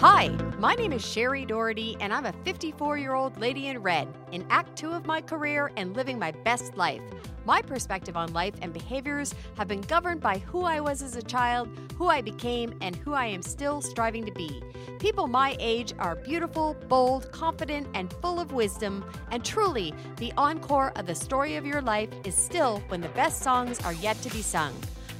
Hi, 0.00 0.28
my 0.58 0.74
name 0.74 0.92
is 0.92 1.02
Shari 1.02 1.46
Doherty, 1.46 1.96
and 2.00 2.12
I'm 2.12 2.26
a 2.26 2.32
54 2.44 2.98
year 2.98 3.14
old 3.14 3.40
lady 3.40 3.68
in 3.68 3.78
red, 3.78 4.06
in 4.30 4.44
Act 4.50 4.76
Two 4.76 4.90
of 4.90 5.06
my 5.06 5.22
career 5.22 5.72
and 5.78 5.96
living 5.96 6.18
my 6.18 6.32
best 6.32 6.76
life. 6.76 7.00
My 7.46 7.62
perspective 7.62 8.14
on 8.14 8.30
life 8.34 8.52
and 8.60 8.74
behaviors 8.74 9.34
have 9.56 9.68
been 9.68 9.80
governed 9.80 10.20
by 10.20 10.36
who 10.36 10.64
I 10.64 10.80
was 10.80 11.00
as 11.00 11.16
a 11.16 11.22
child, 11.22 11.70
who 11.96 12.08
I 12.08 12.20
became, 12.20 12.76
and 12.82 12.94
who 12.94 13.14
I 13.14 13.24
am 13.24 13.40
still 13.40 13.80
striving 13.80 14.26
to 14.26 14.32
be. 14.32 14.62
People 14.98 15.28
my 15.28 15.56
age 15.58 15.94
are 15.98 16.14
beautiful, 16.14 16.76
bold, 16.88 17.32
confident, 17.32 17.88
and 17.94 18.12
full 18.20 18.38
of 18.38 18.52
wisdom, 18.52 19.02
and 19.30 19.42
truly, 19.42 19.94
the 20.18 20.32
encore 20.36 20.92
of 20.96 21.06
the 21.06 21.14
story 21.14 21.56
of 21.56 21.64
your 21.64 21.80
life 21.80 22.10
is 22.22 22.34
still 22.34 22.82
when 22.88 23.00
the 23.00 23.08
best 23.10 23.40
songs 23.40 23.80
are 23.80 23.94
yet 23.94 24.20
to 24.20 24.28
be 24.28 24.42
sung. 24.42 24.74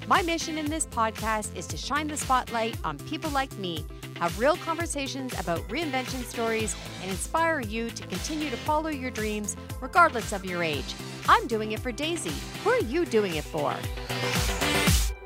My 0.08 0.22
mission 0.22 0.56
in 0.56 0.70
this 0.70 0.86
podcast 0.86 1.56
is 1.56 1.66
to 1.66 1.76
shine 1.76 2.06
the 2.06 2.16
spotlight 2.16 2.76
on 2.84 2.96
people 2.96 3.28
like 3.30 3.52
me, 3.58 3.84
have 4.20 4.38
real 4.38 4.56
conversations 4.58 5.34
about 5.36 5.66
reinvention 5.66 6.22
stories, 6.22 6.76
and 7.02 7.10
inspire 7.10 7.58
you 7.58 7.90
to 7.90 8.06
continue 8.06 8.48
to 8.48 8.56
follow 8.56 8.88
your 8.88 9.10
dreams 9.10 9.56
regardless 9.80 10.32
of 10.32 10.44
your 10.44 10.62
age. 10.62 10.94
I'm 11.28 11.48
doing 11.48 11.72
it 11.72 11.80
for 11.80 11.90
Daisy. 11.90 12.32
Who 12.62 12.70
are 12.70 12.78
you 12.82 13.04
doing 13.04 13.34
it 13.34 13.42
for? 13.42 13.74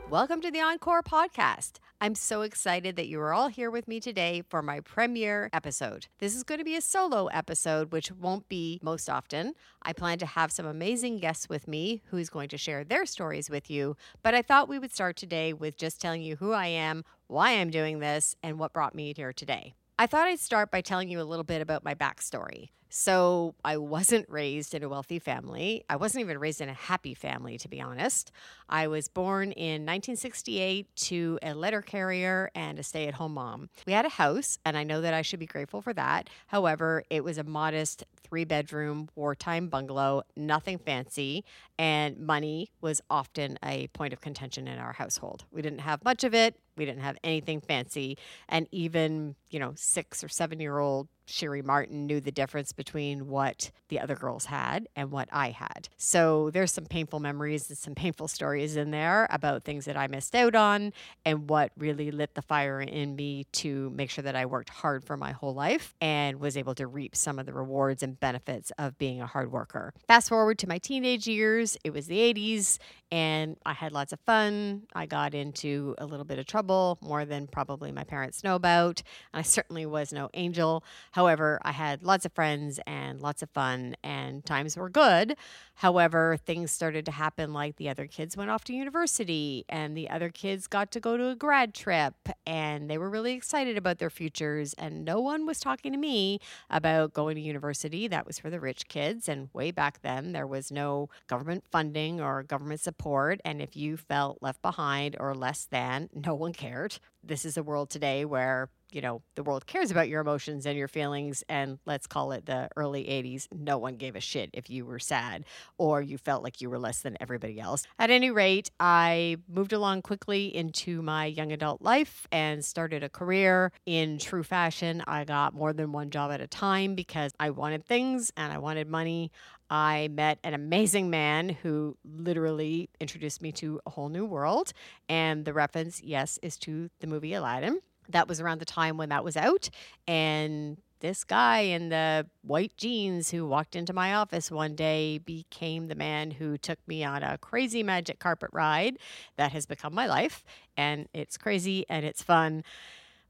Welcome 0.08 0.40
to 0.40 0.50
the 0.50 0.62
Encore 0.62 1.02
podcast. 1.02 1.72
I'm 2.02 2.14
so 2.14 2.40
excited 2.40 2.96
that 2.96 3.08
you 3.08 3.20
are 3.20 3.34
all 3.34 3.48
here 3.48 3.70
with 3.70 3.86
me 3.86 4.00
today 4.00 4.42
for 4.48 4.62
my 4.62 4.80
premiere 4.80 5.50
episode. 5.52 6.06
This 6.18 6.34
is 6.34 6.44
going 6.44 6.58
to 6.58 6.64
be 6.64 6.74
a 6.74 6.80
solo 6.80 7.26
episode, 7.26 7.92
which 7.92 8.10
won't 8.10 8.48
be 8.48 8.80
most 8.82 9.10
often. 9.10 9.52
I 9.82 9.92
plan 9.92 10.16
to 10.20 10.24
have 10.24 10.50
some 10.50 10.64
amazing 10.64 11.18
guests 11.18 11.50
with 11.50 11.68
me 11.68 12.00
who's 12.06 12.30
going 12.30 12.48
to 12.48 12.56
share 12.56 12.84
their 12.84 13.04
stories 13.04 13.50
with 13.50 13.70
you, 13.70 13.98
but 14.22 14.34
I 14.34 14.40
thought 14.40 14.66
we 14.66 14.78
would 14.78 14.94
start 14.94 15.16
today 15.16 15.52
with 15.52 15.76
just 15.76 16.00
telling 16.00 16.22
you 16.22 16.36
who 16.36 16.52
I 16.52 16.68
am, 16.68 17.04
why 17.26 17.50
I'm 17.50 17.68
doing 17.68 17.98
this, 17.98 18.34
and 18.42 18.58
what 18.58 18.72
brought 18.72 18.94
me 18.94 19.12
here 19.14 19.34
today. 19.34 19.74
I 19.98 20.06
thought 20.06 20.26
I'd 20.26 20.40
start 20.40 20.70
by 20.70 20.80
telling 20.80 21.10
you 21.10 21.20
a 21.20 21.28
little 21.28 21.44
bit 21.44 21.60
about 21.60 21.84
my 21.84 21.94
backstory. 21.94 22.70
So, 22.92 23.54
I 23.64 23.76
wasn't 23.76 24.28
raised 24.28 24.74
in 24.74 24.82
a 24.82 24.88
wealthy 24.88 25.20
family. 25.20 25.84
I 25.88 25.94
wasn't 25.94 26.22
even 26.22 26.38
raised 26.38 26.60
in 26.60 26.68
a 26.68 26.74
happy 26.74 27.14
family, 27.14 27.56
to 27.58 27.68
be 27.68 27.80
honest. 27.80 28.32
I 28.68 28.88
was 28.88 29.06
born 29.06 29.52
in 29.52 29.86
1968 29.86 30.88
to 30.96 31.38
a 31.40 31.54
letter 31.54 31.82
carrier 31.82 32.50
and 32.54 32.80
a 32.80 32.82
stay 32.82 33.06
at 33.06 33.14
home 33.14 33.34
mom. 33.34 33.70
We 33.86 33.92
had 33.92 34.06
a 34.06 34.10
house, 34.10 34.58
and 34.64 34.76
I 34.76 34.82
know 34.82 35.00
that 35.02 35.14
I 35.14 35.22
should 35.22 35.38
be 35.38 35.46
grateful 35.46 35.80
for 35.80 35.92
that. 35.94 36.28
However, 36.48 37.04
it 37.10 37.22
was 37.22 37.38
a 37.38 37.44
modest 37.44 38.04
three 38.22 38.44
bedroom 38.44 39.08
wartime 39.14 39.68
bungalow, 39.68 40.22
nothing 40.36 40.78
fancy, 40.78 41.44
and 41.78 42.18
money 42.18 42.70
was 42.80 43.00
often 43.08 43.56
a 43.64 43.86
point 43.88 44.12
of 44.12 44.20
contention 44.20 44.66
in 44.66 44.78
our 44.78 44.92
household. 44.92 45.44
We 45.52 45.62
didn't 45.62 45.80
have 45.80 46.04
much 46.04 46.24
of 46.24 46.34
it, 46.34 46.56
we 46.80 46.86
didn't 46.86 47.02
have 47.02 47.18
anything 47.22 47.60
fancy, 47.60 48.18
and 48.48 48.66
even, 48.72 49.36
you 49.50 49.60
know, 49.60 49.72
six 49.76 50.24
or 50.24 50.28
seven 50.28 50.58
year 50.58 50.78
old 50.78 51.08
Shari 51.30 51.62
Martin 51.62 52.06
knew 52.06 52.20
the 52.20 52.32
difference 52.32 52.72
between 52.72 53.28
what 53.28 53.70
the 53.88 54.00
other 54.00 54.16
girls 54.16 54.46
had 54.46 54.88
and 54.96 55.10
what 55.10 55.28
I 55.32 55.50
had. 55.50 55.88
So 55.96 56.50
there's 56.50 56.72
some 56.72 56.86
painful 56.86 57.20
memories 57.20 57.68
and 57.68 57.78
some 57.78 57.94
painful 57.94 58.28
stories 58.28 58.76
in 58.76 58.90
there 58.90 59.28
about 59.30 59.64
things 59.64 59.84
that 59.84 59.96
I 59.96 60.08
missed 60.08 60.34
out 60.34 60.54
on 60.54 60.92
and 61.24 61.48
what 61.48 61.72
really 61.78 62.10
lit 62.10 62.34
the 62.34 62.42
fire 62.42 62.80
in 62.80 63.14
me 63.16 63.44
to 63.52 63.90
make 63.90 64.10
sure 64.10 64.22
that 64.22 64.34
I 64.34 64.46
worked 64.46 64.70
hard 64.70 65.04
for 65.04 65.16
my 65.16 65.32
whole 65.32 65.54
life 65.54 65.94
and 66.00 66.40
was 66.40 66.56
able 66.56 66.74
to 66.76 66.86
reap 66.86 67.14
some 67.14 67.38
of 67.38 67.46
the 67.46 67.52
rewards 67.52 68.02
and 68.02 68.18
benefits 68.18 68.72
of 68.78 68.98
being 68.98 69.20
a 69.20 69.26
hard 69.26 69.52
worker. 69.52 69.92
Fast 70.08 70.28
forward 70.28 70.58
to 70.58 70.68
my 70.68 70.78
teenage 70.78 71.26
years, 71.26 71.76
it 71.84 71.92
was 71.92 72.06
the 72.06 72.18
80s 72.18 72.78
and 73.12 73.56
I 73.66 73.72
had 73.72 73.92
lots 73.92 74.12
of 74.12 74.20
fun. 74.20 74.82
I 74.94 75.06
got 75.06 75.34
into 75.34 75.94
a 75.98 76.06
little 76.06 76.24
bit 76.24 76.38
of 76.38 76.46
trouble, 76.46 76.69
more 77.00 77.24
than 77.24 77.46
probably 77.46 77.90
my 77.92 78.04
parents 78.04 78.44
know 78.44 78.54
about. 78.54 79.02
I 79.34 79.42
certainly 79.42 79.86
was 79.86 80.12
no 80.12 80.30
angel. 80.34 80.84
However, 81.12 81.58
I 81.62 81.72
had 81.72 82.02
lots 82.02 82.24
of 82.24 82.32
friends 82.32 82.78
and 82.86 83.20
lots 83.20 83.42
of 83.42 83.50
fun, 83.50 83.96
and 84.04 84.44
times 84.44 84.76
were 84.76 84.88
good. 84.90 85.36
However, 85.80 86.36
things 86.36 86.70
started 86.70 87.06
to 87.06 87.10
happen 87.10 87.54
like 87.54 87.76
the 87.76 87.88
other 87.88 88.06
kids 88.06 88.36
went 88.36 88.50
off 88.50 88.64
to 88.64 88.74
university, 88.74 89.64
and 89.66 89.96
the 89.96 90.10
other 90.10 90.28
kids 90.28 90.66
got 90.66 90.90
to 90.90 91.00
go 91.00 91.16
to 91.16 91.30
a 91.30 91.34
grad 91.34 91.72
trip, 91.72 92.12
and 92.46 92.90
they 92.90 92.98
were 92.98 93.08
really 93.08 93.32
excited 93.32 93.78
about 93.78 93.98
their 93.98 94.10
futures. 94.10 94.74
And 94.74 95.06
no 95.06 95.20
one 95.20 95.46
was 95.46 95.58
talking 95.58 95.92
to 95.92 95.98
me 95.98 96.38
about 96.68 97.14
going 97.14 97.36
to 97.36 97.40
university. 97.40 98.08
That 98.08 98.26
was 98.26 98.38
for 98.38 98.50
the 98.50 98.60
rich 98.60 98.88
kids. 98.88 99.26
And 99.26 99.48
way 99.54 99.70
back 99.70 100.02
then, 100.02 100.32
there 100.32 100.46
was 100.46 100.70
no 100.70 101.08
government 101.28 101.64
funding 101.70 102.20
or 102.20 102.42
government 102.42 102.80
support. 102.80 103.40
And 103.42 103.62
if 103.62 103.74
you 103.74 103.96
felt 103.96 104.42
left 104.42 104.60
behind 104.60 105.16
or 105.18 105.34
less 105.34 105.64
than, 105.64 106.10
no 106.14 106.34
one 106.34 106.52
cared. 106.52 106.98
This 107.24 107.46
is 107.46 107.56
a 107.56 107.62
world 107.62 107.88
today 107.88 108.26
where 108.26 108.68
you 108.92 109.00
know, 109.00 109.22
the 109.34 109.42
world 109.42 109.66
cares 109.66 109.90
about 109.90 110.08
your 110.08 110.20
emotions 110.20 110.66
and 110.66 110.76
your 110.76 110.88
feelings. 110.88 111.42
And 111.48 111.78
let's 111.86 112.06
call 112.06 112.32
it 112.32 112.46
the 112.46 112.68
early 112.76 113.04
80s. 113.04 113.48
No 113.52 113.78
one 113.78 113.96
gave 113.96 114.16
a 114.16 114.20
shit 114.20 114.50
if 114.52 114.70
you 114.70 114.84
were 114.84 114.98
sad 114.98 115.44
or 115.78 116.02
you 116.02 116.18
felt 116.18 116.42
like 116.42 116.60
you 116.60 116.70
were 116.70 116.78
less 116.78 117.00
than 117.00 117.16
everybody 117.20 117.60
else. 117.60 117.86
At 117.98 118.10
any 118.10 118.30
rate, 118.30 118.70
I 118.78 119.36
moved 119.48 119.72
along 119.72 120.02
quickly 120.02 120.54
into 120.54 121.02
my 121.02 121.26
young 121.26 121.52
adult 121.52 121.82
life 121.82 122.26
and 122.32 122.64
started 122.64 123.02
a 123.02 123.08
career 123.08 123.72
in 123.86 124.18
true 124.18 124.42
fashion. 124.42 125.02
I 125.06 125.24
got 125.24 125.54
more 125.54 125.72
than 125.72 125.92
one 125.92 126.10
job 126.10 126.30
at 126.30 126.40
a 126.40 126.46
time 126.46 126.94
because 126.94 127.32
I 127.38 127.50
wanted 127.50 127.86
things 127.86 128.32
and 128.36 128.52
I 128.52 128.58
wanted 128.58 128.88
money. 128.88 129.30
I 129.70 130.08
met 130.08 130.40
an 130.42 130.52
amazing 130.52 131.10
man 131.10 131.48
who 131.48 131.96
literally 132.04 132.90
introduced 133.00 133.40
me 133.40 133.52
to 133.52 133.80
a 133.86 133.90
whole 133.90 134.08
new 134.08 134.26
world. 134.26 134.72
And 135.08 135.44
the 135.44 135.52
reference, 135.52 136.02
yes, 136.02 136.38
is 136.42 136.58
to 136.58 136.90
the 136.98 137.06
movie 137.06 137.34
Aladdin 137.34 137.80
that 138.12 138.28
was 138.28 138.40
around 138.40 138.60
the 138.60 138.64
time 138.64 138.96
when 138.96 139.08
that 139.10 139.24
was 139.24 139.36
out. 139.36 139.70
And 140.06 140.78
this 141.00 141.24
guy 141.24 141.60
in 141.60 141.88
the 141.88 142.26
white 142.42 142.76
jeans 142.76 143.30
who 143.30 143.46
walked 143.46 143.74
into 143.74 143.92
my 143.92 144.14
office 144.14 144.50
one 144.50 144.74
day 144.74 145.18
became 145.18 145.88
the 145.88 145.94
man 145.94 146.30
who 146.30 146.58
took 146.58 146.78
me 146.86 147.02
on 147.02 147.22
a 147.22 147.38
crazy 147.38 147.82
magic 147.82 148.18
carpet 148.18 148.50
ride 148.52 148.98
that 149.36 149.52
has 149.52 149.64
become 149.66 149.94
my 149.94 150.06
life. 150.06 150.44
And 150.76 151.08
it's 151.14 151.38
crazy 151.38 151.86
and 151.88 152.04
it's 152.04 152.22
fun. 152.22 152.64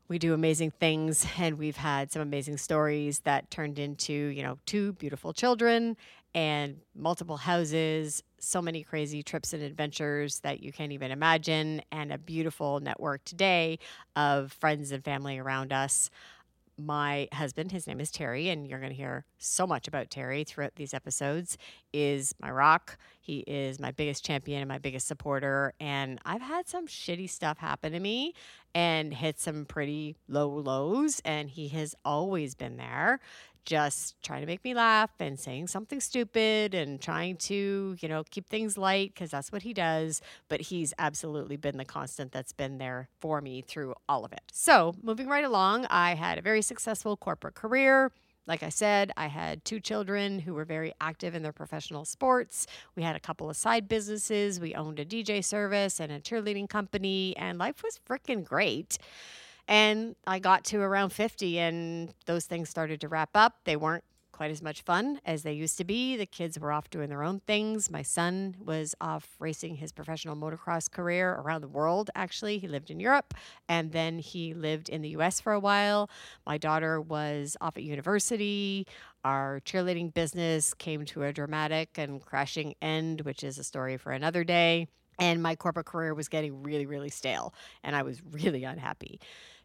We 0.08 0.18
do 0.18 0.34
amazing 0.34 0.72
things, 0.72 1.24
and 1.38 1.56
we've 1.56 1.76
had 1.76 2.10
some 2.10 2.20
amazing 2.20 2.56
stories 2.56 3.20
that 3.20 3.48
turned 3.48 3.78
into, 3.78 4.12
you 4.12 4.42
know, 4.42 4.58
two 4.66 4.94
beautiful 4.94 5.32
children 5.32 5.96
and 6.34 6.76
multiple 6.94 7.36
houses, 7.36 8.22
so 8.38 8.62
many 8.62 8.82
crazy 8.82 9.22
trips 9.22 9.52
and 9.52 9.62
adventures 9.62 10.40
that 10.40 10.62
you 10.62 10.72
can't 10.72 10.92
even 10.92 11.10
imagine, 11.10 11.82
and 11.90 12.12
a 12.12 12.18
beautiful 12.18 12.80
network 12.80 13.24
today 13.24 13.78
of 14.16 14.52
friends 14.52 14.92
and 14.92 15.04
family 15.04 15.38
around 15.38 15.72
us. 15.72 16.10
My 16.78 17.28
husband, 17.34 17.72
his 17.72 17.86
name 17.86 18.00
is 18.00 18.10
Terry, 18.10 18.48
and 18.48 18.66
you're 18.66 18.78
going 18.78 18.92
to 18.92 18.96
hear 18.96 19.26
so 19.36 19.66
much 19.66 19.86
about 19.86 20.08
Terry 20.08 20.44
throughout 20.44 20.76
these 20.76 20.94
episodes, 20.94 21.58
is 21.92 22.34
my 22.40 22.50
rock. 22.50 22.96
He 23.20 23.40
is 23.40 23.78
my 23.78 23.90
biggest 23.90 24.24
champion 24.24 24.62
and 24.62 24.68
my 24.68 24.78
biggest 24.78 25.06
supporter. 25.06 25.74
And 25.78 26.18
I've 26.24 26.40
had 26.40 26.68
some 26.68 26.86
shitty 26.86 27.28
stuff 27.28 27.58
happen 27.58 27.92
to 27.92 28.00
me 28.00 28.32
and 28.74 29.12
hit 29.12 29.38
some 29.38 29.66
pretty 29.66 30.16
low 30.26 30.48
lows, 30.48 31.20
and 31.22 31.50
he 31.50 31.68
has 31.68 31.94
always 32.02 32.54
been 32.54 32.78
there 32.78 33.20
just 33.64 34.20
trying 34.22 34.40
to 34.40 34.46
make 34.46 34.64
me 34.64 34.74
laugh 34.74 35.10
and 35.18 35.38
saying 35.38 35.68
something 35.68 36.00
stupid 36.00 36.74
and 36.74 37.00
trying 37.00 37.36
to, 37.36 37.96
you 38.00 38.08
know, 38.08 38.24
keep 38.30 38.48
things 38.48 38.76
light 38.78 39.14
because 39.14 39.30
that's 39.30 39.52
what 39.52 39.62
he 39.62 39.72
does. 39.72 40.20
But 40.48 40.60
he's 40.62 40.92
absolutely 40.98 41.56
been 41.56 41.76
the 41.76 41.84
constant 41.84 42.32
that's 42.32 42.52
been 42.52 42.78
there 42.78 43.08
for 43.20 43.40
me 43.40 43.62
through 43.62 43.94
all 44.08 44.24
of 44.24 44.32
it. 44.32 44.42
So, 44.52 44.94
moving 45.02 45.28
right 45.28 45.44
along, 45.44 45.86
I 45.90 46.14
had 46.14 46.38
a 46.38 46.42
very 46.42 46.62
successful 46.62 47.16
corporate 47.16 47.54
career. 47.54 48.12
Like 48.46 48.62
I 48.62 48.68
said, 48.70 49.12
I 49.16 49.28
had 49.28 49.64
two 49.64 49.78
children 49.78 50.40
who 50.40 50.54
were 50.54 50.64
very 50.64 50.92
active 51.00 51.34
in 51.34 51.42
their 51.42 51.52
professional 51.52 52.04
sports. 52.04 52.66
We 52.96 53.02
had 53.02 53.14
a 53.14 53.20
couple 53.20 53.48
of 53.48 53.56
side 53.56 53.86
businesses. 53.86 54.58
We 54.58 54.74
owned 54.74 54.98
a 54.98 55.04
DJ 55.04 55.44
service 55.44 56.00
and 56.00 56.10
a 56.10 56.18
cheerleading 56.18 56.68
company, 56.68 57.36
and 57.36 57.58
life 57.58 57.82
was 57.84 58.00
freaking 58.08 58.44
great. 58.44 58.98
And 59.70 60.16
I 60.26 60.40
got 60.40 60.64
to 60.64 60.80
around 60.80 61.10
50 61.10 61.60
and 61.60 62.12
those 62.26 62.44
things 62.44 62.68
started 62.68 63.00
to 63.02 63.08
wrap 63.08 63.30
up. 63.34 63.60
They 63.64 63.76
weren't 63.76 64.02
quite 64.32 64.50
as 64.50 64.62
much 64.62 64.82
fun 64.82 65.20
as 65.24 65.44
they 65.44 65.52
used 65.52 65.78
to 65.78 65.84
be. 65.84 66.16
The 66.16 66.26
kids 66.26 66.58
were 66.58 66.72
off 66.72 66.90
doing 66.90 67.08
their 67.08 67.22
own 67.22 67.40
things. 67.46 67.88
My 67.88 68.02
son 68.02 68.56
was 68.58 68.96
off 69.00 69.36
racing 69.38 69.76
his 69.76 69.92
professional 69.92 70.34
motocross 70.34 70.90
career 70.90 71.34
around 71.34 71.60
the 71.60 71.68
world, 71.68 72.10
actually. 72.16 72.58
He 72.58 72.66
lived 72.66 72.90
in 72.90 72.98
Europe 72.98 73.32
and 73.68 73.92
then 73.92 74.18
he 74.18 74.54
lived 74.54 74.88
in 74.88 75.02
the 75.02 75.10
US 75.10 75.38
for 75.38 75.52
a 75.52 75.60
while. 75.60 76.10
My 76.44 76.58
daughter 76.58 77.00
was 77.00 77.56
off 77.60 77.76
at 77.76 77.84
university. 77.84 78.88
Our 79.24 79.60
cheerleading 79.64 80.12
business 80.14 80.74
came 80.74 81.04
to 81.04 81.22
a 81.22 81.32
dramatic 81.32 81.90
and 81.96 82.20
crashing 82.20 82.74
end, 82.82 83.20
which 83.20 83.44
is 83.44 83.56
a 83.56 83.62
story 83.62 83.98
for 83.98 84.10
another 84.10 84.42
day. 84.42 84.88
And 85.20 85.42
my 85.42 85.54
corporate 85.54 85.86
career 85.86 86.14
was 86.14 86.28
getting 86.28 86.62
really, 86.62 86.86
really 86.86 87.10
stale, 87.10 87.54
and 87.84 87.94
I 87.94 88.02
was 88.02 88.20
really 88.30 88.64
unhappy. 88.64 89.20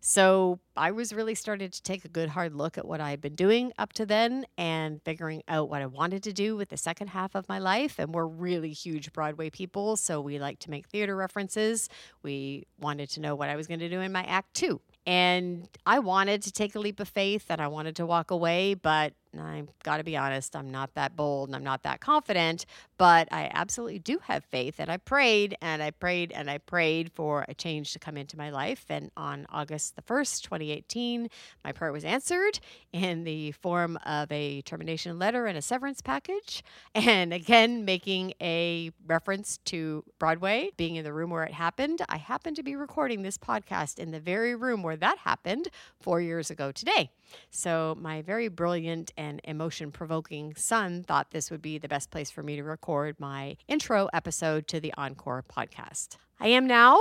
So 0.08 0.60
I 0.78 0.92
was 0.92 1.12
really 1.14 1.34
started 1.34 1.74
to 1.74 1.82
take 1.82 2.06
a 2.06 2.08
good 2.08 2.30
hard 2.30 2.54
look 2.54 2.78
at 2.78 2.86
what 2.86 3.02
I 3.02 3.10
had 3.10 3.22
been 3.22 3.34
doing 3.34 3.74
up 3.80 3.92
to 3.94 4.06
then 4.06 4.46
and 4.56 5.02
figuring 5.02 5.42
out 5.48 5.68
what 5.68 5.82
I 5.82 5.88
wanted 5.88 6.22
to 6.24 6.32
do 6.32 6.56
with 6.56 6.70
the 6.70 6.78
second 6.78 7.08
half 7.08 7.34
of 7.34 7.50
my 7.50 7.58
life. 7.58 7.98
And 7.98 8.14
we're 8.14 8.28
really 8.28 8.72
huge 8.72 9.12
Broadway 9.14 9.50
people, 9.50 9.98
so 9.98 10.22
we 10.22 10.38
like 10.38 10.60
to 10.60 10.70
make 10.70 10.88
theater 10.90 11.16
references. 11.16 11.90
We 12.22 12.68
wanted 12.80 13.10
to 13.12 13.20
know 13.20 13.34
what 13.34 13.50
I 13.50 13.56
was 13.56 13.66
going 13.66 13.80
to 13.80 13.90
do 13.90 14.00
in 14.02 14.12
my 14.12 14.24
act 14.26 14.54
two. 14.54 14.80
And 15.08 15.68
I 15.88 15.98
wanted 15.98 16.44
to 16.44 16.52
take 16.52 16.76
a 16.76 16.80
leap 16.80 17.00
of 17.00 17.10
faith 17.10 17.46
and 17.50 17.60
I 17.60 17.68
wanted 17.68 17.96
to 17.96 18.06
walk 18.06 18.30
away, 18.30 18.76
but 18.76 19.14
I've 19.40 19.70
got 19.84 19.98
to 19.98 20.04
be 20.04 20.18
honest, 20.18 20.56
I'm 20.56 20.70
not 20.70 20.94
that 20.96 21.16
bold 21.16 21.50
and 21.50 21.56
I'm 21.56 21.64
not 21.64 21.84
that 21.84 22.00
confident, 22.00 22.66
but 22.98 23.28
I 23.32 23.50
absolutely 23.54 24.00
do 24.00 24.20
have 24.24 24.44
faith. 24.46 24.76
And 24.80 24.92
I 24.92 24.98
prayed 24.98 25.58
and 25.62 25.82
I 25.82 25.92
prayed 25.92 26.32
and 26.32 26.50
I 26.50 26.58
prayed 26.60 27.12
for 27.12 27.46
a 27.48 27.54
change 27.54 27.94
to 27.94 28.00
come 28.00 28.18
into 28.18 28.38
my 28.38 28.50
life. 28.50 28.86
And 28.90 29.12
on 29.18 29.46
August 29.52 29.96
the 29.96 30.02
1st, 30.02 30.42
2018, 30.44 31.30
my 31.64 31.72
prayer 31.72 31.92
was 31.92 32.06
answered 32.06 32.60
in 32.94 33.24
the 33.24 33.52
form 33.52 33.98
of 34.06 34.32
a 34.32 34.62
termination 34.62 35.18
letter 35.20 35.46
and 35.46 35.58
a 35.58 35.62
severance 35.62 36.02
package. 36.02 36.64
And 36.94 37.34
again, 37.34 37.86
making 37.86 38.34
a 38.42 38.92
reference 39.06 39.60
to 39.66 40.04
Broadway 40.20 40.72
being 40.78 40.96
in 40.96 41.04
the 41.04 41.14
room 41.14 41.30
where 41.30 41.44
it 41.44 41.54
happened. 41.54 42.02
I 42.10 42.18
happened 42.18 42.56
to 42.58 42.64
be 42.64 42.76
recording 42.76 43.22
this 43.22 43.38
podcast 43.38 44.00
in 44.00 44.12
the 44.12 44.20
very 44.20 44.56
room 44.56 44.84
where 44.84 44.98
that 44.98 45.20
happened 45.20 45.68
four 46.00 46.22
years 46.22 46.50
ago 46.50 46.72
today. 46.72 47.12
So, 47.52 47.96
my 48.00 48.22
very 48.22 48.48
brilliant 48.48 49.12
and 49.18 49.42
emotion 49.44 49.92
provoking 49.92 50.56
son 50.56 51.04
thought 51.04 51.32
this 51.32 51.52
would 51.52 51.62
be 51.62 51.78
the 51.78 51.88
best 51.88 52.12
place 52.12 52.30
for 52.32 52.44
me 52.44 52.56
to 52.56 52.64
record 52.64 53.20
my 53.20 53.58
intro 53.68 54.10
episode 54.14 54.68
to 54.68 54.80
the 54.80 54.94
Encore 54.98 55.44
podcast. 55.44 56.18
I 56.38 56.50
am 56.50 56.68
now, 56.68 57.00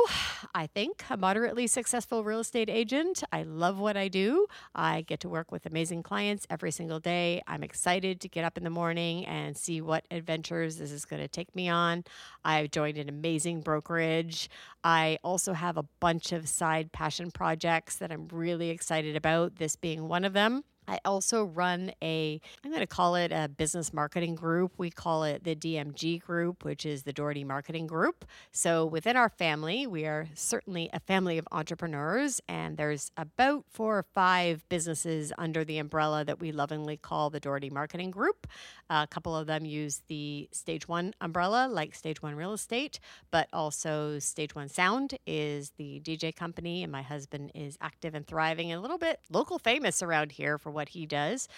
I 0.54 0.68
think, 0.68 1.02
a 1.10 1.16
moderately 1.16 1.66
successful 1.66 2.22
real 2.22 2.38
estate 2.38 2.70
agent. 2.70 3.24
I 3.32 3.42
love 3.42 3.80
what 3.80 3.96
I 3.96 4.06
do. 4.06 4.46
I 4.76 5.00
get 5.02 5.18
to 5.20 5.28
work 5.28 5.50
with 5.50 5.66
amazing 5.66 6.04
clients 6.04 6.46
every 6.48 6.70
single 6.70 7.00
day. 7.00 7.42
I'm 7.48 7.64
excited 7.64 8.20
to 8.20 8.28
get 8.28 8.44
up 8.44 8.56
in 8.56 8.62
the 8.62 8.70
morning 8.70 9.26
and 9.26 9.56
see 9.56 9.80
what 9.80 10.04
adventures 10.12 10.76
this 10.76 10.92
is 10.92 11.04
going 11.04 11.20
to 11.20 11.26
take 11.26 11.52
me 11.56 11.68
on. 11.68 12.04
I've 12.44 12.70
joined 12.70 12.96
an 12.96 13.08
amazing 13.08 13.62
brokerage. 13.62 14.48
I 14.84 15.18
also 15.24 15.52
have 15.52 15.76
a 15.76 15.84
bunch 15.98 16.30
of 16.30 16.48
side 16.48 16.92
passion 16.92 17.32
projects 17.32 17.96
that 17.96 18.12
I'm 18.12 18.28
really 18.28 18.70
excited 18.70 19.16
about, 19.16 19.56
this 19.56 19.74
being 19.74 20.06
one 20.06 20.24
of 20.24 20.32
them. 20.32 20.62
I 20.86 20.98
also 21.04 21.44
run 21.44 21.92
a, 22.02 22.40
I'm 22.64 22.70
going 22.70 22.80
to 22.80 22.86
call 22.86 23.14
it 23.16 23.32
a 23.32 23.48
business 23.48 23.92
marketing 23.92 24.34
group. 24.34 24.72
We 24.76 24.90
call 24.90 25.24
it 25.24 25.44
the 25.44 25.54
DMG 25.54 26.20
group, 26.20 26.64
which 26.64 26.84
is 26.84 27.02
the 27.02 27.12
Doherty 27.12 27.44
Marketing 27.44 27.86
Group. 27.86 28.24
So 28.52 28.84
within 28.84 29.16
our 29.16 29.28
family, 29.28 29.86
we 29.86 30.04
are 30.06 30.28
certainly 30.34 30.90
a 30.92 31.00
family 31.00 31.38
of 31.38 31.46
entrepreneurs, 31.52 32.40
and 32.48 32.76
there's 32.76 33.10
about 33.16 33.64
four 33.70 33.98
or 33.98 34.06
five 34.14 34.68
businesses 34.68 35.32
under 35.38 35.64
the 35.64 35.78
umbrella 35.78 36.24
that 36.24 36.40
we 36.40 36.52
lovingly 36.52 36.96
call 36.96 37.30
the 37.30 37.40
Doherty 37.40 37.70
Marketing 37.70 38.10
Group. 38.10 38.46
Uh, 38.90 39.04
a 39.04 39.06
couple 39.06 39.34
of 39.34 39.46
them 39.46 39.64
use 39.64 40.02
the 40.08 40.48
Stage 40.52 40.86
One 40.88 41.14
umbrella, 41.20 41.68
like 41.68 41.94
Stage 41.94 42.22
One 42.22 42.34
Real 42.34 42.52
Estate, 42.52 43.00
but 43.30 43.48
also 43.52 44.18
Stage 44.18 44.54
One 44.54 44.68
Sound 44.68 45.16
is 45.26 45.72
the 45.76 46.00
DJ 46.00 46.34
company, 46.34 46.82
and 46.82 46.92
my 46.92 47.02
husband 47.02 47.52
is 47.54 47.78
active 47.80 48.14
and 48.14 48.26
thriving 48.26 48.70
and 48.70 48.78
a 48.78 48.82
little 48.82 48.98
bit 48.98 49.20
local 49.30 49.58
famous 49.58 50.02
around 50.02 50.32
here 50.32 50.58
for 50.58 50.70
what 50.74 50.90
he 50.90 51.06
does, 51.06 51.48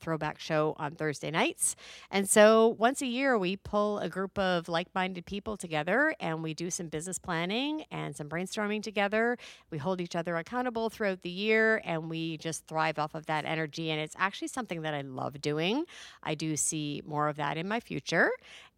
throwback 0.00 0.38
show 0.38 0.74
on 0.78 0.94
Thursday 0.94 1.30
nights. 1.30 1.76
And 2.10 2.28
so 2.28 2.68
once 2.78 3.02
a 3.02 3.06
year, 3.06 3.36
we 3.36 3.56
pull 3.56 3.98
a 3.98 4.08
group 4.08 4.38
of 4.38 4.68
like 4.68 4.88
minded 4.94 5.26
people 5.26 5.56
together 5.56 6.14
and 6.20 6.42
we 6.42 6.54
do 6.54 6.70
some 6.70 6.88
business 6.88 7.18
planning 7.18 7.84
and 7.90 8.16
some 8.16 8.28
brainstorming 8.28 8.82
together. 8.82 9.36
We 9.70 9.78
hold 9.78 10.00
each 10.00 10.16
other 10.16 10.36
accountable 10.36 10.88
throughout 10.88 11.22
the 11.22 11.30
year 11.30 11.82
and 11.84 12.08
we 12.08 12.38
just 12.38 12.66
thrive 12.66 12.98
off 12.98 13.14
of 13.14 13.26
that 13.26 13.44
energy. 13.44 13.90
And 13.90 14.00
it's 14.00 14.14
actually 14.18 14.48
something 14.48 14.82
that 14.82 14.94
I 14.94 15.02
love 15.02 15.40
doing. 15.40 15.84
I 16.22 16.34
do 16.34 16.56
see 16.56 17.02
more 17.06 17.28
of 17.28 17.36
that 17.36 17.56
in 17.56 17.68
my 17.68 17.80
future. 17.80 18.30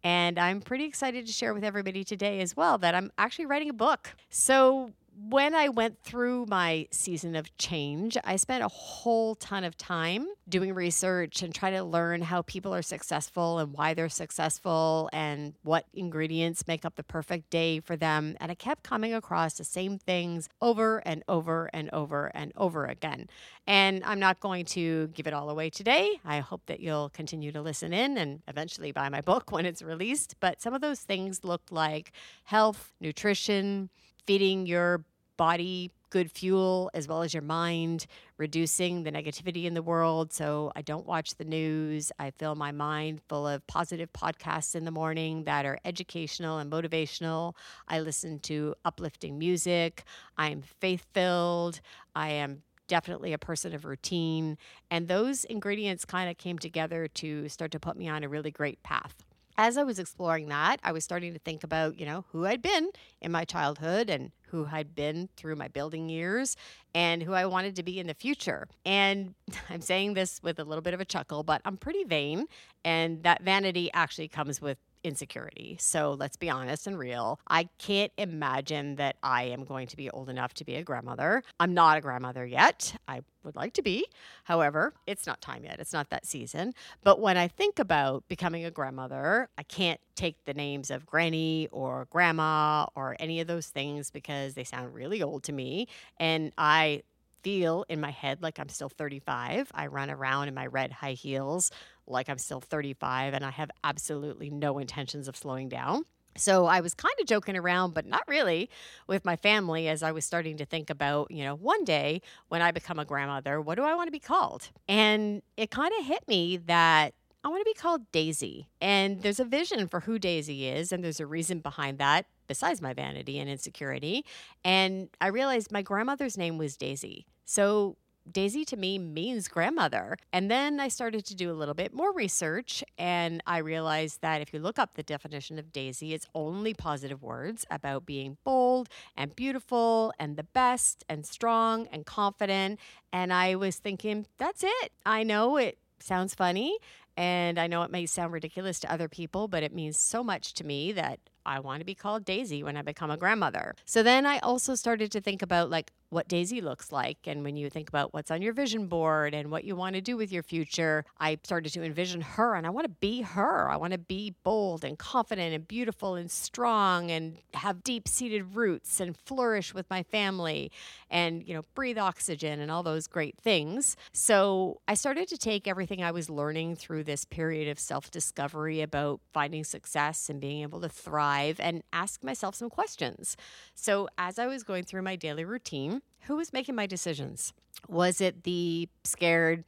And 0.03 0.37
I'm 0.37 0.59
pretty 0.59 0.83
excited 0.85 1.25
to 1.27 1.31
share 1.31 1.53
with 1.53 1.63
everybody 1.63 2.03
today 2.03 2.41
as 2.41 2.57
well 2.57 2.77
that 2.79 2.95
I'm 2.95 3.11
actually 3.17 3.45
writing 3.45 3.69
a 3.69 3.73
book. 3.73 4.15
So, 4.29 4.91
when 5.15 5.53
I 5.53 5.69
went 5.69 5.99
through 6.03 6.47
my 6.47 6.87
season 6.91 7.35
of 7.35 7.55
change, 7.57 8.17
I 8.23 8.35
spent 8.35 8.63
a 8.63 8.67
whole 8.67 9.35
ton 9.35 9.63
of 9.63 9.77
time 9.77 10.27
doing 10.49 10.73
research 10.73 11.41
and 11.41 11.53
trying 11.53 11.73
to 11.73 11.83
learn 11.83 12.21
how 12.21 12.41
people 12.41 12.73
are 12.73 12.81
successful 12.81 13.59
and 13.59 13.73
why 13.73 13.93
they're 13.93 14.09
successful 14.09 15.09
and 15.13 15.53
what 15.63 15.85
ingredients 15.93 16.67
make 16.67 16.83
up 16.83 16.95
the 16.95 17.03
perfect 17.03 17.49
day 17.49 17.79
for 17.79 17.95
them. 17.95 18.35
And 18.39 18.51
I 18.51 18.55
kept 18.55 18.83
coming 18.83 19.13
across 19.13 19.53
the 19.53 19.63
same 19.63 19.97
things 19.99 20.49
over 20.61 20.97
and 21.05 21.23
over 21.27 21.69
and 21.73 21.89
over 21.91 22.31
and 22.33 22.51
over 22.55 22.85
again. 22.85 23.27
And 23.67 24.03
I'm 24.03 24.19
not 24.19 24.39
going 24.39 24.65
to 24.65 25.07
give 25.07 25.27
it 25.27 25.33
all 25.33 25.49
away 25.49 25.69
today. 25.69 26.19
I 26.25 26.39
hope 26.39 26.65
that 26.65 26.79
you'll 26.79 27.09
continue 27.09 27.51
to 27.51 27.61
listen 27.61 27.93
in 27.93 28.17
and 28.17 28.41
eventually 28.47 28.91
buy 28.91 29.09
my 29.09 29.21
book 29.21 29.51
when 29.51 29.65
it's 29.65 29.81
released. 29.81 30.35
But 30.39 30.61
some 30.61 30.73
of 30.73 30.81
those 30.81 31.01
things 31.01 31.43
look 31.43 31.61
like 31.69 32.11
health, 32.45 32.93
nutrition, 32.99 33.89
feeding 34.25 34.65
your 34.65 35.03
body 35.37 35.91
good 36.13 36.31
fuel 36.31 36.91
as 36.93 37.07
well 37.07 37.23
as 37.23 37.33
your 37.33 37.41
mind, 37.41 38.05
reducing 38.37 39.01
the 39.01 39.11
negativity 39.11 39.63
in 39.65 39.73
the 39.73 39.81
world. 39.81 40.31
So 40.31 40.71
I 40.75 40.83
don't 40.83 41.07
watch 41.07 41.33
the 41.37 41.43
news. 41.43 42.11
I 42.19 42.29
fill 42.29 42.53
my 42.53 42.71
mind 42.71 43.19
full 43.27 43.47
of 43.47 43.65
positive 43.65 44.13
podcasts 44.13 44.75
in 44.75 44.85
the 44.85 44.91
morning 44.91 45.45
that 45.45 45.65
are 45.65 45.79
educational 45.83 46.59
and 46.59 46.71
motivational. 46.71 47.55
I 47.87 47.99
listen 47.99 48.37
to 48.41 48.75
uplifting 48.85 49.39
music. 49.39 50.03
I'm 50.37 50.61
faith 50.61 51.03
filled. 51.15 51.81
I 52.15 52.29
am 52.29 52.61
definitely 52.87 53.33
a 53.33 53.39
person 53.39 53.73
of 53.73 53.83
routine. 53.83 54.59
And 54.91 55.07
those 55.07 55.45
ingredients 55.45 56.05
kind 56.05 56.29
of 56.29 56.37
came 56.37 56.59
together 56.59 57.07
to 57.07 57.49
start 57.49 57.71
to 57.71 57.79
put 57.79 57.97
me 57.97 58.07
on 58.07 58.23
a 58.23 58.29
really 58.29 58.51
great 58.51 58.83
path 58.83 59.15
as 59.57 59.77
I 59.77 59.83
was 59.83 59.99
exploring 59.99 60.47
that, 60.49 60.79
I 60.83 60.91
was 60.91 61.03
starting 61.03 61.33
to 61.33 61.39
think 61.39 61.63
about, 61.63 61.99
you 61.99 62.05
know, 62.05 62.25
who 62.31 62.45
I'd 62.45 62.61
been 62.61 62.89
in 63.21 63.31
my 63.31 63.45
childhood 63.45 64.09
and 64.09 64.31
who 64.47 64.67
I'd 64.71 64.95
been 64.95 65.29
through 65.35 65.55
my 65.55 65.67
building 65.67 66.09
years 66.09 66.55
and 66.93 67.23
who 67.23 67.33
I 67.33 67.45
wanted 67.45 67.75
to 67.77 67.83
be 67.83 67.99
in 67.99 68.07
the 68.07 68.13
future. 68.13 68.67
And 68.85 69.35
I'm 69.69 69.81
saying 69.81 70.13
this 70.13 70.41
with 70.43 70.59
a 70.59 70.63
little 70.63 70.81
bit 70.81 70.93
of 70.93 71.01
a 71.01 71.05
chuckle, 71.05 71.43
but 71.43 71.61
I'm 71.65 71.77
pretty 71.77 72.03
vain. 72.03 72.45
And 72.85 73.23
that 73.23 73.43
vanity 73.43 73.89
actually 73.93 74.27
comes 74.27 74.61
with 74.61 74.77
insecurity. 75.03 75.77
So 75.79 76.13
let's 76.13 76.37
be 76.37 76.49
honest 76.49 76.87
and 76.87 76.97
real. 76.97 77.39
I 77.47 77.69
can't 77.77 78.11
imagine 78.17 78.95
that 78.95 79.17
I 79.21 79.43
am 79.43 79.65
going 79.65 79.87
to 79.87 79.97
be 79.97 80.09
old 80.09 80.29
enough 80.29 80.53
to 80.55 80.65
be 80.65 80.75
a 80.75 80.83
grandmother. 80.83 81.43
I'm 81.59 81.73
not 81.73 81.97
a 81.97 82.01
grandmother 82.01 82.45
yet. 82.45 82.95
I 83.07 83.21
would 83.43 83.55
like 83.55 83.73
to 83.73 83.81
be. 83.81 84.05
However, 84.45 84.93
it's 85.05 85.27
not 85.27 85.41
time 85.41 85.65
yet. 85.65 85.79
It's 85.79 85.93
not 85.93 86.09
that 86.09 86.25
season. 86.25 86.73
But 87.03 87.19
when 87.19 87.37
I 87.37 87.47
think 87.47 87.79
about 87.79 88.27
becoming 88.27 88.65
a 88.65 88.71
grandmother, 88.71 89.49
I 89.57 89.63
can't 89.63 89.99
take 90.15 90.45
the 90.45 90.53
names 90.53 90.91
of 90.91 91.05
granny 91.05 91.67
or 91.71 92.07
grandma 92.09 92.85
or 92.95 93.15
any 93.19 93.41
of 93.41 93.47
those 93.47 93.67
things 93.67 94.11
because 94.11 94.53
they 94.53 94.63
sound 94.63 94.93
really 94.93 95.21
old 95.21 95.43
to 95.43 95.51
me. 95.51 95.87
And 96.17 96.51
I 96.57 97.03
feel 97.43 97.85
in 97.89 97.99
my 97.99 98.11
head 98.11 98.41
like 98.41 98.57
I'm 98.57 98.69
still 98.69 98.89
35. 98.89 99.71
I 99.75 99.87
run 99.87 100.09
around 100.09 100.47
in 100.47 100.53
my 100.53 100.65
red 100.65 100.91
high 100.91 101.13
heels 101.13 101.71
like 102.07 102.29
I'm 102.29 102.37
still 102.37 102.61
35 102.61 103.33
and 103.33 103.45
I 103.45 103.51
have 103.51 103.71
absolutely 103.83 104.49
no 104.49 104.77
intentions 104.77 105.27
of 105.27 105.35
slowing 105.35 105.69
down. 105.69 106.05
So 106.35 106.65
I 106.65 106.81
was 106.81 106.93
kind 106.93 107.13
of 107.19 107.27
joking 107.27 107.55
around, 107.55 107.93
but 107.93 108.05
not 108.05 108.23
really, 108.27 108.69
with 109.07 109.23
my 109.23 109.35
family 109.35 109.87
as 109.87 110.01
I 110.01 110.11
was 110.11 110.25
starting 110.25 110.57
to 110.57 110.65
think 110.65 110.89
about, 110.89 111.29
you 111.29 111.43
know, 111.43 111.55
one 111.55 111.83
day 111.83 112.21
when 112.47 112.61
I 112.61 112.71
become 112.71 112.97
a 112.97 113.05
grandmother, 113.05 113.61
what 113.61 113.75
do 113.75 113.83
I 113.83 113.93
want 113.93 114.07
to 114.07 114.11
be 114.11 114.19
called? 114.19 114.69
And 114.87 115.43
it 115.57 115.69
kind 115.69 115.93
of 115.99 116.05
hit 116.05 116.27
me 116.27 116.57
that 116.57 117.13
I 117.43 117.49
want 117.49 117.61
to 117.61 117.69
be 117.69 117.79
called 117.79 118.11
Daisy. 118.11 118.67
And 118.81 119.21
there's 119.21 119.39
a 119.39 119.45
vision 119.45 119.87
for 119.87 119.99
who 119.99 120.17
Daisy 120.17 120.67
is, 120.67 120.91
and 120.91 121.03
there's 121.03 121.19
a 121.19 121.27
reason 121.27 121.59
behind 121.59 121.99
that 121.99 122.25
besides 122.47 122.81
my 122.81 122.93
vanity 122.93 123.39
and 123.39 123.49
insecurity. 123.49 124.25
And 124.63 125.09
I 125.21 125.27
realized 125.27 125.71
my 125.71 125.81
grandmother's 125.81 126.37
name 126.37 126.57
was 126.57 126.77
Daisy. 126.77 127.25
So 127.45 127.97
Daisy 128.31 128.63
to 128.65 128.77
me 128.77 128.97
means 128.97 129.47
grandmother. 129.47 130.17
And 130.31 130.49
then 130.49 130.79
I 130.79 130.87
started 130.87 131.25
to 131.25 131.35
do 131.35 131.51
a 131.51 131.53
little 131.53 131.73
bit 131.73 131.93
more 131.93 132.13
research 132.13 132.83
and 132.97 133.43
I 133.45 133.57
realized 133.57 134.21
that 134.21 134.41
if 134.41 134.53
you 134.53 134.59
look 134.59 134.79
up 134.79 134.93
the 134.93 135.03
definition 135.03 135.59
of 135.59 135.71
Daisy, 135.73 136.13
it's 136.13 136.27
only 136.33 136.73
positive 136.73 137.21
words 137.21 137.65
about 137.69 138.05
being 138.05 138.37
bold 138.43 138.89
and 139.17 139.35
beautiful 139.35 140.13
and 140.19 140.37
the 140.37 140.43
best 140.43 141.03
and 141.09 141.25
strong 141.25 141.87
and 141.91 142.05
confident. 142.05 142.79
And 143.11 143.33
I 143.33 143.55
was 143.55 143.77
thinking, 143.77 144.25
that's 144.37 144.63
it. 144.63 144.91
I 145.05 145.23
know 145.23 145.57
it 145.57 145.77
sounds 145.99 146.33
funny 146.33 146.77
and 147.15 147.59
I 147.59 147.67
know 147.67 147.83
it 147.83 147.91
may 147.91 148.05
sound 148.05 148.33
ridiculous 148.33 148.79
to 148.81 148.91
other 148.91 149.07
people, 149.07 149.47
but 149.47 149.63
it 149.63 149.73
means 149.73 149.97
so 149.97 150.23
much 150.23 150.53
to 150.55 150.63
me 150.63 150.91
that 150.93 151.19
I 151.45 151.59
want 151.59 151.81
to 151.81 151.85
be 151.85 151.95
called 151.95 152.25
Daisy 152.25 152.63
when 152.63 152.77
I 152.77 152.81
become 152.81 153.11
a 153.11 153.17
grandmother. 153.17 153.75
So 153.85 154.01
then 154.01 154.25
I 154.25 154.39
also 154.39 154.75
started 154.75 155.11
to 155.11 155.21
think 155.21 155.41
about 155.41 155.69
like 155.69 155.91
what 156.13 156.27
Daisy 156.27 156.61
looks 156.61 156.91
like. 156.91 157.17
And 157.25 157.43
when 157.43 157.55
you 157.57 157.69
think 157.69 157.89
about 157.89 158.13
what's 158.13 158.31
on 158.31 158.41
your 158.41 158.53
vision 158.53 158.87
board 158.87 159.33
and 159.33 159.51
what 159.51 159.63
you 159.63 159.75
want 159.75 159.95
to 159.95 160.01
do 160.01 160.15
with 160.15 160.31
your 160.31 160.43
future, 160.43 161.03
I 161.19 161.37
started 161.43 161.73
to 161.73 161.83
envision 161.83 162.21
her 162.21 162.55
and 162.55 162.65
I 162.67 162.69
want 162.69 162.85
to 162.85 162.93
be 162.99 163.21
her. 163.21 163.69
I 163.69 163.75
want 163.77 163.93
to 163.93 163.99
be 163.99 164.35
bold 164.43 164.85
and 164.85 164.97
confident 164.97 165.53
and 165.53 165.67
beautiful 165.67 166.15
and 166.15 166.29
strong 166.29 167.09
and 167.09 167.37
have 167.55 167.83
deep 167.83 168.07
seated 168.07 168.55
roots 168.55 168.99
and 168.99 169.17
flourish 169.25 169.73
with 169.73 169.89
my 169.89 170.03
family 170.03 170.71
and, 171.09 171.45
you 171.47 171.53
know, 171.53 171.63
breathe 171.73 171.97
oxygen 171.97 172.59
and 172.59 172.69
all 172.69 172.83
those 172.83 173.07
great 173.07 173.37
things. 173.37 173.97
So 174.11 174.81
I 174.87 174.93
started 174.93 175.27
to 175.29 175.37
take 175.37 175.67
everything 175.67 176.03
I 176.03 176.11
was 176.11 176.29
learning 176.29 176.75
through 176.75 177.05
this 177.05 177.25
period 177.25 177.67
of 177.67 177.79
self 177.79 178.11
discovery 178.11 178.81
about 178.81 179.19
finding 179.33 179.63
success 179.63 180.29
and 180.29 180.39
being 180.39 180.61
able 180.61 180.81
to 180.81 180.89
thrive 180.89 181.59
and 181.59 181.83
ask 181.91 182.23
myself 182.23 182.55
some 182.55 182.69
questions. 182.69 183.35
So 183.73 184.07
as 184.17 184.37
I 184.37 184.45
was 184.45 184.63
going 184.63 184.83
through 184.83 185.01
my 185.01 185.15
daily 185.15 185.43
routine, 185.43 186.02
who 186.21 186.35
was 186.35 186.53
making 186.53 186.75
my 186.75 186.85
decisions? 186.85 187.53
Was 187.87 188.21
it 188.21 188.43
the 188.43 188.87
scared, 189.03 189.63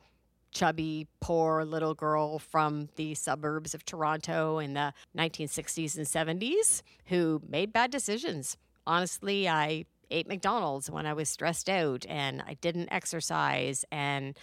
chubby, 0.51 1.07
poor 1.19 1.65
little 1.65 1.93
girl 1.93 2.39
from 2.39 2.89
the 2.95 3.13
suburbs 3.15 3.73
of 3.73 3.85
Toronto 3.85 4.59
in 4.59 4.73
the 4.73 4.93
1960s 5.17 5.97
and 5.97 6.05
70s 6.05 6.81
who 7.07 7.41
made 7.47 7.73
bad 7.73 7.91
decisions? 7.91 8.57
Honestly, 8.87 9.49
I 9.49 9.85
ate 10.11 10.27
McDonald's 10.27 10.89
when 10.89 11.05
I 11.05 11.13
was 11.13 11.29
stressed 11.29 11.69
out 11.69 12.05
and 12.07 12.41
I 12.45 12.53
didn't 12.55 12.91
exercise 12.91 13.83
and 13.91 14.37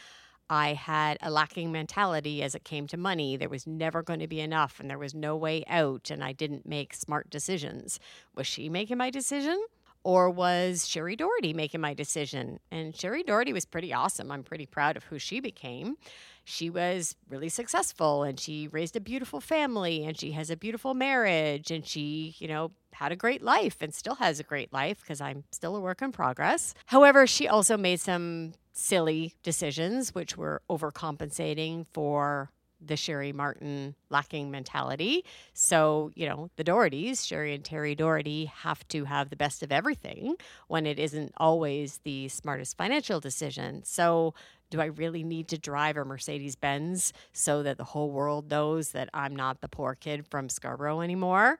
I 0.51 0.75
had 0.75 1.17
a 1.23 1.31
lacking 1.31 1.73
mentality 1.73 2.43
as 2.43 2.55
it 2.55 2.65
came 2.65 2.87
to 2.89 2.99
money. 2.99 3.39
There 3.39 3.49
was 3.49 3.67
never 3.67 4.03
going 4.03 4.21
to 4.21 4.27
be 4.27 4.41
enough 4.41 4.81
and 4.81 4.91
there 4.91 4.99
was 4.99 5.15
no 5.15 5.35
way 5.35 5.65
out, 5.67 6.11
and 6.11 6.23
I 6.23 6.33
didn't 6.33 6.67
make 6.67 6.93
smart 6.93 7.31
decisions. 7.31 7.99
Was 8.35 8.47
she 8.47 8.69
making 8.69 8.99
my 8.99 9.09
decision? 9.09 9.65
Or 10.05 10.31
was 10.31 10.89
Shari 10.89 11.15
Doherty 11.17 11.53
making 11.53 11.81
my 11.81 11.95
decision? 11.95 12.59
And 12.71 12.97
Shari 12.97 13.23
Doherty 13.23 13.53
was 13.53 13.65
pretty 13.65 13.93
awesome. 13.93 14.31
I'm 14.33 14.43
pretty 14.43 14.67
proud 14.67 14.97
of 14.97 15.05
who 15.05 15.19
she 15.19 15.41
became. 15.41 15.97
She 16.45 16.71
was 16.71 17.15
really 17.29 17.49
successful 17.49 18.25
and 18.25 18.39
she 18.39 18.67
raised 18.67 18.97
a 18.97 19.01
beautiful 19.01 19.41
family 19.41 20.05
and 20.05 20.19
she 20.19 20.33
has 20.33 20.51
a 20.51 20.57
beautiful 20.57 20.93
marriage 20.93 21.71
and 21.71 21.87
she, 21.87 22.35
you 22.39 22.49
know, 22.49 22.73
had 22.95 23.13
a 23.13 23.17
great 23.17 23.43
life 23.43 23.77
and 23.81 23.95
still 23.95 24.17
has 24.17 24.41
a 24.41 24.45
great 24.45 24.73
life 24.73 25.01
because 25.01 25.21
I'm 25.21 25.45
still 25.53 25.77
a 25.77 25.81
work 25.81 26.03
in 26.03 26.11
progress. 26.11 26.75
However, 26.87 27.27
she 27.27 27.47
also 27.47 27.77
made 27.77 28.01
some 28.01 28.55
silly 28.73 29.35
decisions, 29.43 30.15
which 30.15 30.37
were 30.37 30.63
overcompensating 30.69 31.87
for 31.93 32.51
the 32.85 32.97
Shari 32.97 33.33
Martin 33.33 33.95
lacking 34.11 34.51
mentality. 34.51 35.25
So, 35.55 36.11
you 36.15 36.29
know, 36.29 36.51
the 36.57 36.65
Dohertys, 36.65 37.27
Shari 37.27 37.55
and 37.55 37.65
Terry 37.65 37.95
Doherty, 37.95 38.47
have 38.47 38.87
to 38.89 39.05
have 39.05 39.31
the 39.31 39.37
best 39.37 39.63
of 39.63 39.73
everything 39.73 40.37
when 40.69 40.87
it 40.87 40.99
isn't 40.99 41.33
always 41.37 42.01
the 42.05 42.29
smartest 42.29 42.77
financial 42.77 43.21
decision. 43.21 43.83
So, 43.85 44.35
do 44.71 44.81
I 44.81 44.87
really 44.87 45.23
need 45.23 45.49
to 45.49 45.59
drive 45.59 45.99
a 45.99 46.05
Mercedes 46.05 46.57
Benz 46.57 47.13
so 47.35 47.63
that 47.63 47.77
the 47.77 47.85
whole 47.85 48.11
world 48.11 48.51
knows 48.51 48.93
that 48.93 49.11
I'm 49.13 49.37
not 49.37 49.61
the 49.61 49.69
poor 49.69 49.95
kid 49.95 50.27
from 50.27 50.49
Scarborough 50.49 51.03
anymore? 51.03 51.59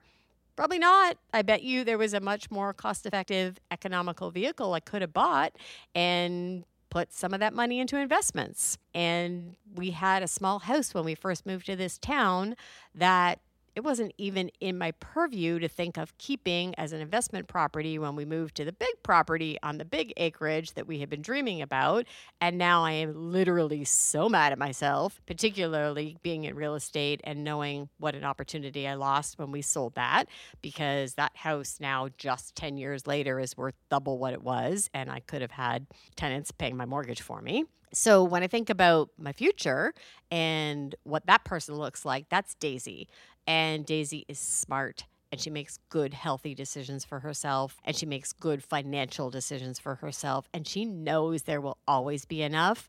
Probably 0.55 0.79
not. 0.79 1.17
I 1.31 1.43
bet 1.43 1.63
you 1.63 1.83
there 1.83 1.97
was 1.97 2.13
a 2.13 2.19
much 2.19 2.51
more 2.51 2.73
cost 2.73 3.05
effective, 3.05 3.59
economical 3.71 4.31
vehicle 4.31 4.73
I 4.73 4.79
could 4.79 5.01
have 5.01 5.13
bought 5.13 5.53
and 5.95 6.63
put 6.93 7.11
some 7.11 7.33
of 7.33 7.39
that 7.39 7.55
money 7.55 7.79
into 7.79 7.97
investments. 7.97 8.77
And 8.93 9.55
we 9.73 9.89
had 9.91 10.21
a 10.21 10.27
small 10.27 10.59
house 10.59 10.93
when 10.93 11.03
we 11.03 11.15
first 11.15 11.43
moved 11.43 11.65
to 11.65 11.75
this 11.75 11.97
town 11.97 12.55
that 12.93 13.39
it 13.75 13.83
wasn't 13.83 14.13
even 14.17 14.49
in 14.59 14.77
my 14.77 14.91
purview 14.91 15.59
to 15.59 15.67
think 15.67 15.97
of 15.97 16.17
keeping 16.17 16.75
as 16.75 16.93
an 16.93 17.01
investment 17.01 17.47
property 17.47 17.97
when 17.97 18.15
we 18.15 18.25
moved 18.25 18.55
to 18.55 18.65
the 18.65 18.71
big 18.71 19.01
property 19.01 19.57
on 19.63 19.77
the 19.77 19.85
big 19.85 20.13
acreage 20.17 20.73
that 20.73 20.87
we 20.87 20.99
had 20.99 21.09
been 21.09 21.21
dreaming 21.21 21.61
about. 21.61 22.05
And 22.39 22.57
now 22.57 22.83
I 22.83 22.91
am 22.91 23.31
literally 23.31 23.83
so 23.83 24.29
mad 24.29 24.51
at 24.51 24.59
myself, 24.59 25.21
particularly 25.25 26.17
being 26.21 26.43
in 26.43 26.55
real 26.55 26.75
estate 26.75 27.21
and 27.23 27.43
knowing 27.43 27.89
what 27.97 28.15
an 28.15 28.23
opportunity 28.23 28.87
I 28.87 28.93
lost 28.93 29.39
when 29.39 29.51
we 29.51 29.61
sold 29.61 29.95
that, 29.95 30.25
because 30.61 31.15
that 31.15 31.35
house 31.35 31.77
now, 31.79 32.09
just 32.17 32.55
10 32.55 32.77
years 32.77 33.07
later, 33.07 33.39
is 33.39 33.57
worth 33.57 33.75
double 33.89 34.17
what 34.19 34.33
it 34.33 34.43
was. 34.43 34.89
And 34.93 35.09
I 35.09 35.19
could 35.19 35.41
have 35.41 35.51
had 35.51 35.87
tenants 36.15 36.51
paying 36.51 36.77
my 36.77 36.85
mortgage 36.85 37.21
for 37.21 37.41
me. 37.41 37.65
So 37.93 38.23
when 38.23 38.41
I 38.41 38.47
think 38.47 38.71
about 38.71 39.09
my 39.19 39.33
future 39.33 39.93
and 40.31 40.95
what 41.03 41.27
that 41.27 41.43
person 41.43 41.75
looks 41.75 42.03
like, 42.03 42.27
that's 42.27 42.55
Daisy. 42.55 43.07
And 43.47 43.85
Daisy 43.85 44.25
is 44.27 44.39
smart 44.39 45.05
and 45.31 45.41
she 45.41 45.49
makes 45.49 45.79
good, 45.89 46.13
healthy 46.13 46.53
decisions 46.53 47.03
for 47.03 47.19
herself 47.19 47.79
and 47.83 47.95
she 47.95 48.05
makes 48.05 48.33
good 48.33 48.63
financial 48.63 49.29
decisions 49.31 49.79
for 49.79 49.95
herself. 49.95 50.47
And 50.53 50.67
she 50.67 50.85
knows 50.85 51.43
there 51.43 51.61
will 51.61 51.77
always 51.87 52.25
be 52.25 52.41
enough. 52.43 52.87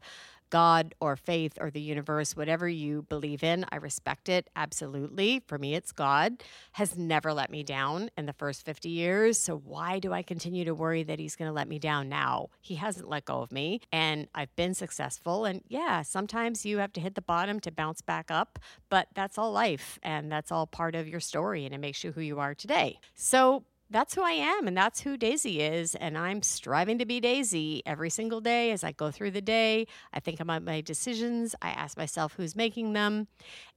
God 0.50 0.94
or 1.00 1.16
faith 1.16 1.58
or 1.60 1.70
the 1.70 1.80
universe, 1.80 2.36
whatever 2.36 2.68
you 2.68 3.02
believe 3.02 3.42
in, 3.42 3.64
I 3.70 3.76
respect 3.76 4.28
it 4.28 4.48
absolutely. 4.56 5.42
For 5.46 5.58
me, 5.58 5.74
it's 5.74 5.92
God, 5.92 6.42
has 6.72 6.96
never 6.96 7.32
let 7.32 7.50
me 7.50 7.62
down 7.62 8.10
in 8.16 8.26
the 8.26 8.32
first 8.32 8.64
50 8.64 8.88
years. 8.88 9.38
So 9.38 9.56
why 9.56 9.98
do 9.98 10.12
I 10.12 10.22
continue 10.22 10.64
to 10.64 10.74
worry 10.74 11.02
that 11.02 11.18
he's 11.18 11.36
going 11.36 11.48
to 11.48 11.52
let 11.52 11.68
me 11.68 11.78
down 11.78 12.08
now? 12.08 12.50
He 12.60 12.76
hasn't 12.76 13.08
let 13.08 13.24
go 13.24 13.40
of 13.40 13.52
me 13.52 13.80
and 13.92 14.28
I've 14.34 14.54
been 14.56 14.74
successful. 14.74 15.44
And 15.44 15.62
yeah, 15.68 16.02
sometimes 16.02 16.64
you 16.64 16.78
have 16.78 16.92
to 16.94 17.00
hit 17.00 17.14
the 17.14 17.22
bottom 17.22 17.60
to 17.60 17.70
bounce 17.70 18.00
back 18.00 18.30
up, 18.30 18.58
but 18.88 19.08
that's 19.14 19.38
all 19.38 19.52
life 19.52 19.98
and 20.02 20.30
that's 20.30 20.52
all 20.52 20.66
part 20.66 20.94
of 20.94 21.08
your 21.08 21.20
story 21.20 21.64
and 21.64 21.74
it 21.74 21.78
makes 21.78 22.04
you 22.04 22.12
who 22.12 22.20
you 22.20 22.38
are 22.38 22.54
today. 22.54 22.98
So 23.14 23.64
that's 23.91 24.14
who 24.14 24.23
I 24.23 24.33
am 24.33 24.67
and 24.67 24.76
that's 24.76 25.00
who 25.00 25.17
Daisy 25.17 25.61
is. 25.61 25.95
And 25.95 26.17
I'm 26.17 26.43
striving 26.43 26.99
to 26.99 27.07
be 27.07 27.21
Daisy 27.21 27.83
every 27.87 28.11
single 28.11 28.41
day 28.41 28.71
as 28.73 28.83
I 28.83 28.93
go 28.93 29.11
through 29.11 29.33
the 29.33 29.43
day. 29.43 29.87
I 30.12 30.21
think 30.21 30.41
about 30.41 30.62
my 30.62 30.81
decisions. 30.81 31.55
I 31.62 31.71
ask 31.71 31.97
myself 31.97 32.35
who's 32.37 32.57
making 32.57 32.93
them. 32.93 33.29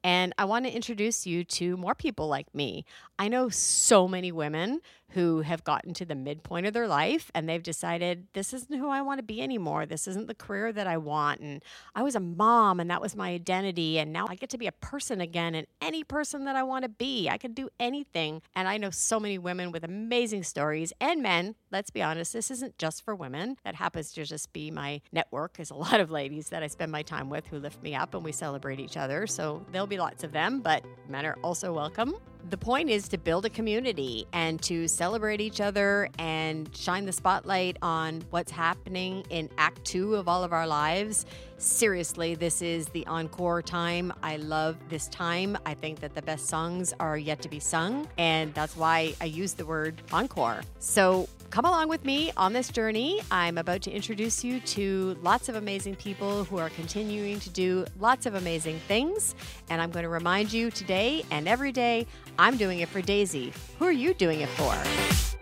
And 0.03 0.33
I 0.37 0.45
want 0.45 0.65
to 0.65 0.71
introduce 0.71 1.27
you 1.27 1.43
to 1.43 1.77
more 1.77 1.95
people 1.95 2.27
like 2.27 2.53
me. 2.55 2.85
I 3.19 3.27
know 3.27 3.49
so 3.49 4.07
many 4.07 4.31
women 4.31 4.81
who 5.11 5.41
have 5.41 5.63
gotten 5.63 5.93
to 5.93 6.05
the 6.05 6.15
midpoint 6.15 6.65
of 6.65 6.73
their 6.73 6.87
life 6.87 7.31
and 7.33 7.47
they've 7.47 7.63
decided 7.63 8.27
this 8.33 8.53
isn't 8.53 8.77
who 8.77 8.89
I 8.89 9.01
want 9.01 9.19
to 9.19 9.23
be 9.23 9.41
anymore. 9.41 9.85
This 9.85 10.07
isn't 10.07 10.27
the 10.27 10.35
career 10.35 10.73
that 10.73 10.87
I 10.87 10.97
want. 10.97 11.39
And 11.41 11.63
I 11.95 12.03
was 12.03 12.15
a 12.15 12.19
mom 12.19 12.79
and 12.79 12.89
that 12.91 13.01
was 13.01 13.15
my 13.15 13.29
identity. 13.29 13.99
And 13.99 14.11
now 14.11 14.27
I 14.29 14.35
get 14.35 14.49
to 14.51 14.57
be 14.57 14.67
a 14.67 14.71
person 14.71 15.21
again 15.21 15.55
and 15.55 15.65
any 15.81 16.03
person 16.03 16.45
that 16.45 16.55
I 16.55 16.63
want 16.63 16.83
to 16.83 16.89
be. 16.89 17.29
I 17.29 17.37
can 17.37 17.53
do 17.53 17.69
anything. 17.79 18.41
And 18.55 18.67
I 18.67 18.77
know 18.77 18.89
so 18.89 19.19
many 19.19 19.37
women 19.37 19.71
with 19.71 19.83
amazing 19.83 20.43
stories 20.43 20.91
and 20.99 21.21
men. 21.21 21.55
Let's 21.71 21.89
be 21.89 22.01
honest, 22.01 22.33
this 22.33 22.51
isn't 22.51 22.77
just 22.77 23.03
for 23.03 23.15
women. 23.15 23.57
That 23.63 23.75
happens 23.75 24.11
to 24.13 24.25
just 24.25 24.51
be 24.51 24.71
my 24.71 25.01
network. 25.11 25.53
There's 25.53 25.71
a 25.71 25.75
lot 25.87 25.99
of 25.99 26.11
ladies 26.11 26.49
that 26.49 26.63
I 26.63 26.67
spend 26.67 26.91
my 26.91 27.01
time 27.01 27.29
with 27.29 27.47
who 27.47 27.59
lift 27.59 27.81
me 27.81 27.95
up 27.95 28.13
and 28.13 28.23
we 28.23 28.31
celebrate 28.33 28.79
each 28.79 28.97
other. 28.97 29.25
So 29.25 29.65
there'll 29.71 29.87
be 29.87 29.97
lots 29.97 30.23
of 30.23 30.33
them, 30.33 30.59
but 30.59 30.83
men 31.07 31.25
are 31.25 31.37
also 31.43 31.73
welcome 31.73 32.15
the 32.49 32.57
point 32.57 32.89
is 32.89 33.07
to 33.09 33.17
build 33.17 33.45
a 33.45 33.49
community 33.49 34.25
and 34.31 34.61
to 34.63 34.87
celebrate 34.87 35.41
each 35.41 35.59
other 35.59 36.09
and 36.17 36.73
shine 36.75 37.05
the 37.05 37.11
spotlight 37.11 37.77
on 37.81 38.23
what's 38.29 38.51
happening 38.51 39.25
in 39.29 39.49
Act 39.57 39.83
Two 39.83 40.15
of 40.15 40.27
all 40.27 40.43
of 40.43 40.53
our 40.53 40.67
lives. 40.67 41.25
Seriously, 41.59 42.35
this 42.35 42.61
is 42.61 42.85
the 42.89 43.05
encore 43.07 43.63
time. 43.63 44.13
I 44.21 44.37
love 44.37 44.77
this 44.89 45.07
time. 45.07 45.57
I 45.65 45.73
think 45.73 45.99
that 46.01 46.13
the 46.13 46.21
best 46.21 46.47
songs 46.47 46.93
are 46.99 47.17
yet 47.17 47.41
to 47.41 47.49
be 47.49 47.59
sung, 47.59 48.07
and 48.19 48.53
that's 48.53 48.77
why 48.77 49.15
I 49.19 49.25
use 49.25 49.53
the 49.53 49.65
word 49.65 49.99
encore. 50.13 50.61
So 50.77 51.27
come 51.49 51.65
along 51.65 51.89
with 51.89 52.05
me 52.05 52.31
on 52.37 52.53
this 52.53 52.69
journey. 52.69 53.21
I'm 53.31 53.57
about 53.57 53.81
to 53.83 53.91
introduce 53.91 54.43
you 54.43 54.59
to 54.59 55.17
lots 55.23 55.49
of 55.49 55.55
amazing 55.55 55.95
people 55.95 56.43
who 56.43 56.57
are 56.59 56.69
continuing 56.69 57.39
to 57.39 57.49
do 57.49 57.85
lots 57.99 58.27
of 58.27 58.35
amazing 58.35 58.79
things. 58.87 59.33
And 59.71 59.81
I'm 59.81 59.89
going 59.89 60.03
to 60.03 60.09
remind 60.09 60.53
you 60.53 60.69
today 60.69 61.23
and 61.31 61.47
every 61.47 61.71
day 61.71 62.05
I'm 62.37 62.57
doing 62.57 62.81
it 62.81 62.89
for 62.89 63.01
Daisy. 63.01 63.51
Who 63.79 63.85
are 63.85 63.91
you 63.91 64.13
doing 64.13 64.41
it 64.41 64.49
for? 64.49 65.36